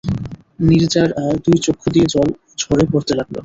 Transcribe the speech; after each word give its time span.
নীরজার 0.59 1.09
দুই 1.45 1.57
চক্ষু 1.65 1.87
দিয়ে 1.93 2.07
জল 2.13 2.27
ঝরে 2.61 2.85
পড়তে 2.91 3.13
লাগল। 3.19 3.35